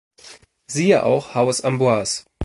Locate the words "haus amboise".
1.35-2.23